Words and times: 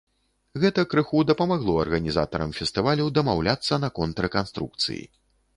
Гэта 0.61 0.85
крыху 0.93 1.19
дапамагло 1.31 1.75
арганізатарам 1.83 2.57
фестывалю 2.61 3.05
дамаўляцца 3.19 3.81
наконт 3.85 4.15
рэканструкцыі. 4.29 5.03